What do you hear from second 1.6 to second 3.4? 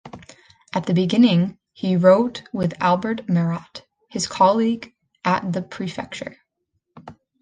he wrote with Albert